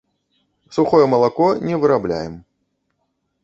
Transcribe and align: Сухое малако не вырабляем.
Сухое 0.77 1.03
малако 1.11 1.47
не 1.67 1.77
вырабляем. 1.77 2.43